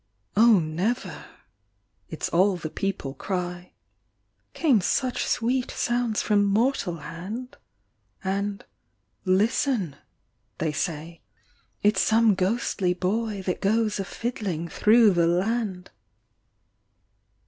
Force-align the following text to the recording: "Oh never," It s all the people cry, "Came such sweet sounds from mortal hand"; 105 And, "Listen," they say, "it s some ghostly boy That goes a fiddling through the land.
"Oh 0.35 0.57
never," 0.57 1.25
It 2.09 2.23
s 2.23 2.29
all 2.29 2.57
the 2.57 2.71
people 2.71 3.13
cry, 3.13 3.73
"Came 4.55 4.81
such 4.81 5.23
sweet 5.27 5.69
sounds 5.69 6.23
from 6.23 6.43
mortal 6.43 6.95
hand"; 6.97 7.55
105 8.23 8.33
And, 8.33 8.65
"Listen," 9.25 9.95
they 10.57 10.71
say, 10.71 11.21
"it 11.83 11.97
s 11.97 12.01
some 12.01 12.33
ghostly 12.33 12.95
boy 12.95 13.43
That 13.43 13.61
goes 13.61 13.99
a 13.99 14.03
fiddling 14.03 14.67
through 14.69 15.11
the 15.11 15.27
land. 15.27 15.91